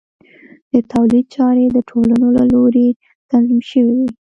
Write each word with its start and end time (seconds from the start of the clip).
د 0.73 0.73
تولید 0.91 1.25
چارې 1.35 1.65
د 1.71 1.77
ټولنو 1.89 2.27
له 2.37 2.43
لوري 2.53 2.87
تنظیم 3.29 3.61
شوې 3.69 3.93
وې. 3.99 4.09